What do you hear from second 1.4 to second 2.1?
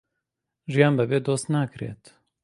ناکرێت